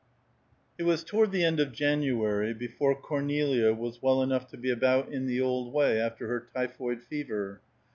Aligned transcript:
It 0.79 0.83
was 0.85 1.03
toward 1.03 1.31
the 1.31 1.43
end 1.43 1.59
of 1.59 1.73
January 1.73 2.55
before 2.55 2.99
Cornelia 2.99 3.71
was 3.71 4.01
well 4.01 4.23
enough 4.23 4.47
to 4.49 4.57
be 4.57 4.71
about 4.71 5.13
in 5.13 5.27
the 5.27 5.39
old 5.41 5.71
way, 5.71 6.01
after 6.01 6.27
her 6.27 6.47
typhoid 6.55 7.03
fever. 7.03 7.61